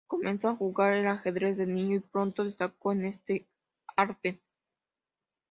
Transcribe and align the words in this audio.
Comenzó 0.07 0.47
a 0.49 0.55
jugar 0.55 0.93
al 0.93 1.05
ajedrez 1.05 1.57
de 1.57 1.67
niño 1.67 1.97
y 1.97 1.99
pronto 1.99 2.43
destacó 2.43 2.91
en 2.91 3.05
este 3.05 3.45
arte. 3.95 4.41